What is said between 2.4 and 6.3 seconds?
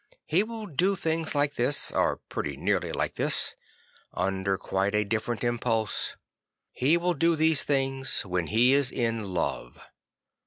nearly like this, under quite a different impulse.